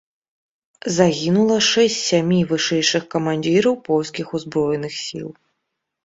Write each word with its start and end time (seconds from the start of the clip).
Загінула 0.93 1.57
шэсць 1.71 1.97
з 1.97 2.05
сямі 2.11 2.39
вышэйшых 2.51 3.03
камандзіраў 3.13 3.75
польскіх 3.89 4.33
узброеных 4.39 4.97
сіл. 5.03 5.27